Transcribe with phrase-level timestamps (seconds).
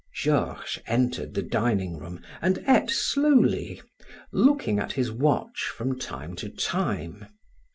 [0.15, 3.83] Georges entered the dining room and ate slowly,
[4.33, 7.27] looking at his watch from time to time.